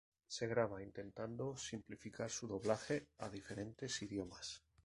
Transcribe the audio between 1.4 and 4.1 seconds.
simplificar su doblaje a diferentes